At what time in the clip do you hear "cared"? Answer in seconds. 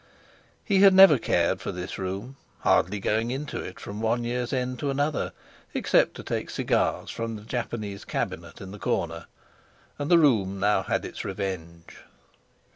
1.19-1.61